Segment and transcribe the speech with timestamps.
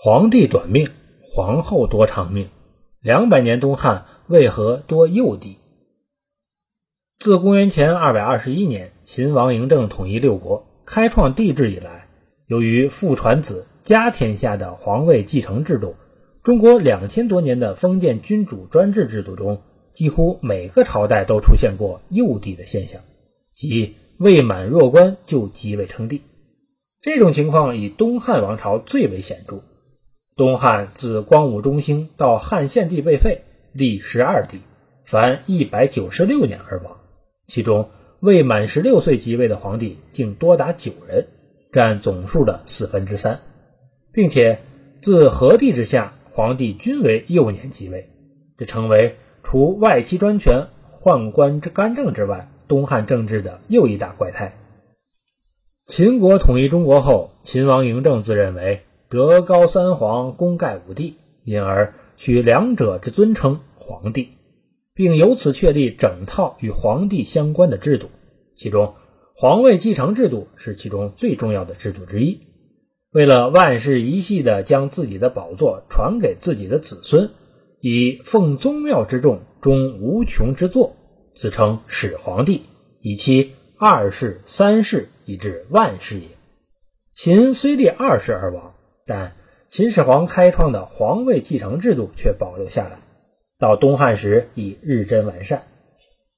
[0.00, 0.86] 皇帝短命，
[1.28, 2.50] 皇后多长命。
[3.00, 5.56] 两百年东汉为何多幼帝？
[7.18, 12.06] 自公元前二百二十一年秦王嬴政统一六国，开创帝制以来，
[12.46, 15.96] 由于父传子、家天下的皇位继承制度，
[16.44, 23.00] 中国两千多年的封建君主专制制度中，几乎每个朝代都出现过幼帝的现象，
[23.52, 26.22] 即未满弱冠就即位称帝。
[27.00, 29.60] 这种情况以东汉王朝最为显著。
[30.38, 33.42] 东汉自光武中兴到汉献帝被废，
[33.72, 34.60] 历十二帝，
[35.04, 36.98] 凡一百九十六年而亡。
[37.48, 41.26] 其中未满十六岁即位的皇帝竟多达九人，
[41.72, 43.40] 占总数的四分之三，
[44.12, 44.60] 并且
[45.02, 48.08] 自和帝之下，皇帝均为幼年即位，
[48.56, 50.68] 这成为除外戚专权、
[51.02, 54.56] 宦官之干政之外，东汉政治的又一大怪胎。
[55.84, 58.84] 秦国统一中国后，秦王嬴政自认为。
[59.10, 64.28] 德高三皇，功盖五帝，因而取两者之尊称皇帝，
[64.92, 68.10] 并由此确立整套与皇帝相关的制度。
[68.54, 68.96] 其中，
[69.34, 72.40] 皇位继承制度是其中最重要的制度之一。
[73.10, 77.30] 为了万世一系的将自己的宝座传给自己的子孙，
[77.80, 80.94] 以奉宗庙之重，终无穷之作，
[81.34, 82.64] 自称始皇帝，
[83.00, 86.26] 以期二世、三世以至万世也。
[87.14, 88.74] 秦虽立二世而亡。
[89.08, 89.32] 但
[89.68, 92.98] 秦始皇开创的皇位继承制度却保留下来，
[93.58, 95.62] 到东汉时已日臻完善。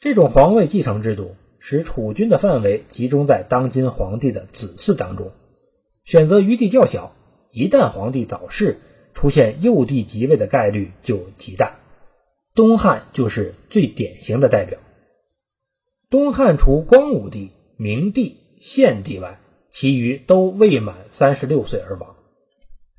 [0.00, 5.32] 这种皇位继承制度使储君的范围集中在当今皇帝的子嗣当中，
[6.04, 7.14] 选择余地较小。
[7.50, 8.76] 一旦皇帝早逝，
[9.14, 11.76] 出现幼帝即位的概率就极大。
[12.54, 14.78] 东汉就是最典型的代表。
[16.10, 22.14] 东汉除光武帝、明帝、献帝外，其余都未满三十六岁而亡。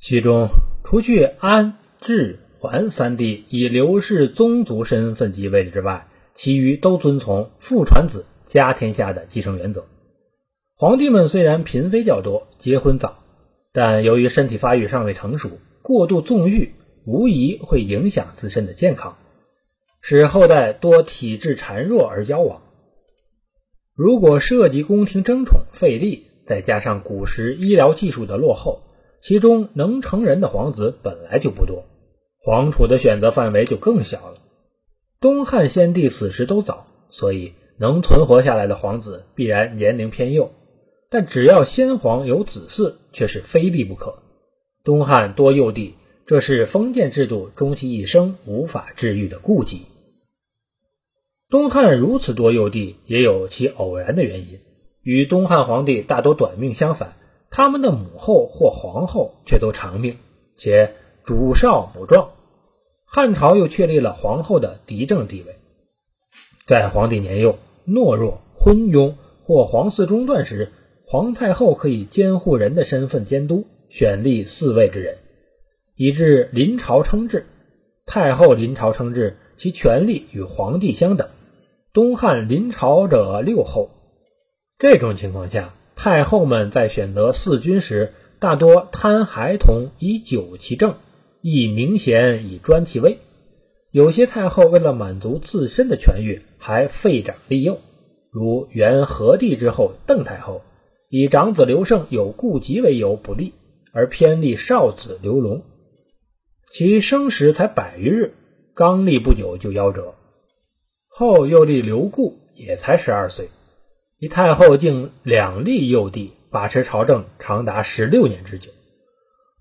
[0.02, 0.50] 其中，
[0.86, 9.86] 除去安、智、桓三帝以刘氏宗族身份继位之外，其余都遵从父传子、家天下的继承原则。
[10.74, 13.20] 皇帝们虽然嫔妃较多、结婚早，
[13.74, 16.72] 但由于身体发育尚未成熟，过度纵欲
[17.06, 19.18] 无疑会影响自身的健康，
[20.00, 22.62] 使后代多体质孱弱而夭亡。
[23.96, 28.82] 如果涉及宫廷争宠费力，再加上古时医疗技术的落后，
[29.22, 31.86] 其中能成人的皇子本来就不多，
[32.42, 34.38] 皇储的选择范围就更小了。
[35.20, 40.52] 东汉先帝死时都早，所以能存活下来的皇子必然年龄偏幼。
[41.10, 44.20] 但只要先皇有子嗣，却是非必不可。
[44.84, 49.82] 东汉多幼帝，这是封建制度终其一生无法治愈的痼疾。
[51.50, 54.60] 东汉如此多幼帝，也有其偶然的原因，
[55.02, 57.16] 与东汉皇帝大多短命相反。
[57.52, 60.18] 他们的母后或皇后却都长命，
[60.56, 60.94] 且
[61.24, 62.32] 主少母壮。
[63.06, 65.56] 汉朝又确立了皇后的嫡政地位。
[66.68, 67.58] 在皇帝年幼、
[67.88, 70.72] 懦弱、昏庸或皇嗣中断时，
[71.08, 75.18] 皇太后可以监护人的身份监督，选立嗣位之人，
[75.96, 77.48] 以致临朝称制。
[78.06, 81.30] 太后临朝称制，其权力与皇帝相等。
[81.94, 83.90] 东汉临朝者六后。
[84.78, 85.74] 这种情况下。
[86.02, 90.94] 太后们在选择嗣君时，大多贪孩童以久其政，
[91.42, 93.18] 亦明贤以专其位。
[93.92, 97.80] 有些太后为了满足自身的权欲，还废长立幼，
[98.32, 100.62] 如元和帝之后邓太后，
[101.10, 103.52] 以长子刘胜有痼疾为由不立，
[103.92, 105.64] 而偏立少子刘隆，
[106.72, 108.36] 其生时才百余日，
[108.74, 110.16] 刚立不久就夭折。
[111.10, 113.50] 后又立刘固，也才十二岁。
[114.22, 118.72] 以太后竟两立幼帝，把持朝政长达十六年之久。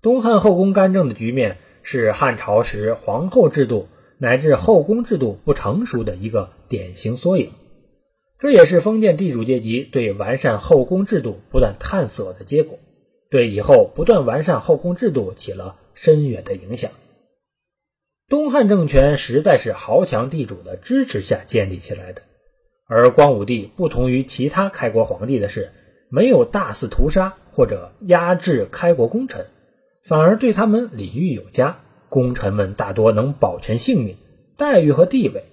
[0.01, 3.87] 东汉后宫干政的局面是汉朝时皇后制度
[4.17, 7.51] 乃至后宫制度不成熟的一个典型缩影。
[8.37, 12.79] 这也是封建地主阶级对完善后宫制度不断探索的结果，
[13.29, 16.91] 对以后不断完善后宫制度起了深远的影响。
[18.27, 22.23] 东汉政权实在是豪强地主的支持下建立起来的。
[22.91, 25.69] 而光武帝不同于其他开国皇帝的是，
[26.09, 29.45] 没有大肆屠杀或者压制开国功臣，
[30.03, 34.15] 反而对他们礼遇有加，功臣们大多能保全性命、
[34.57, 35.43] 待遇和地位。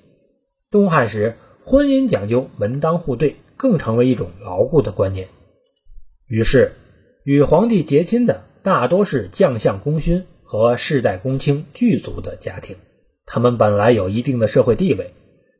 [0.70, 5.28] 东汉时，婚姻讲究门当户对，更成为一种牢固的观念。
[6.26, 6.72] 于是，
[7.22, 12.76] 与皇帝结亲的大多是将相功勋和世代公卿巨族的家庭，
[13.26, 15.12] 他们本来有一定的社会地位。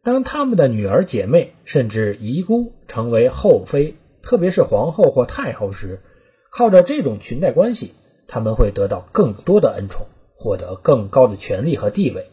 [0.06, 6.00] 当他们的女儿、姐妹甚至遗孤成为后妃，特别是皇后或太后时，
[6.52, 7.90] 靠着这种裙带关系，
[8.28, 10.06] 他们会得到更多的恩宠，
[10.36, 12.28] 获得更高的权力和地位，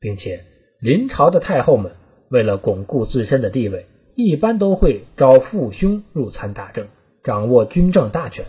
[0.00, 0.42] 并且
[0.80, 1.92] 临朝的太后们
[2.30, 6.86] 为了巩固自身的地位，一般都会招父兄入参大政，
[7.22, 8.46] 掌握军政大权。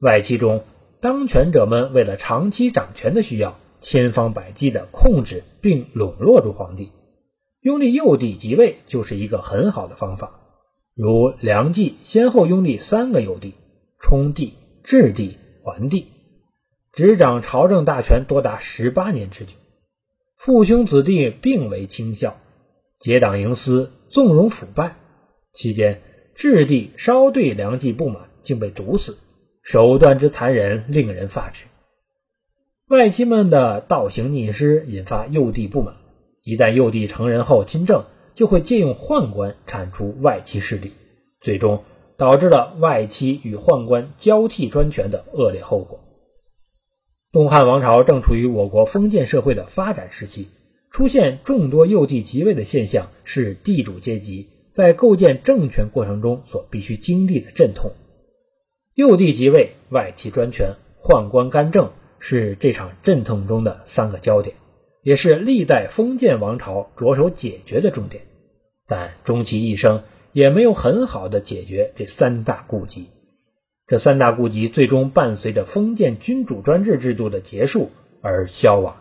[0.00, 0.64] 外戚中，
[1.00, 6.90] 当权者们为了长期掌权的需要，千方百计地控制并笼络住皇帝。
[7.66, 10.38] 拥立幼帝即位就是一个很好的方法。
[10.94, 13.54] 如梁冀先后拥立三个幼帝：
[13.98, 14.54] 冲帝、
[14.84, 16.06] 质帝、桓帝，
[16.92, 19.54] 执掌朝政大权多达十八年之久。
[20.36, 22.36] 父兄子弟并为亲孝，
[23.00, 24.94] 结党营私，纵容腐败。
[25.52, 26.00] 期间，
[26.36, 29.18] 质帝稍对梁冀不满，竟被毒死，
[29.64, 31.64] 手段之残忍，令人发指。
[32.86, 35.96] 外戚们的倒行逆施引发幼帝不满，
[36.46, 38.06] 一旦幼帝成人后亲政。
[38.36, 40.92] 就会借用宦官铲除外戚势力，
[41.40, 41.84] 最终
[42.18, 46.00] 导致了外戚与宦官交替专权的恶劣后果。
[47.32, 50.48] 东汉王朝正处于我国封建社会的发展时期，
[50.90, 57.92] 出现众多幼帝即位的现象，是地主阶级在构建政权过程中所必须经历的阵痛。
[58.92, 64.54] 幼帝即位、外戚专权、宦官干政，是这场阵痛中的三个焦点。
[65.06, 68.24] 也是历代封建王朝着手解决的重点，
[68.88, 73.06] 但终其一生也没有很好的解决这三大痼疾。
[73.86, 78.96] 这三大痼疾最终伴随着封建君主专制制度的结束而消亡。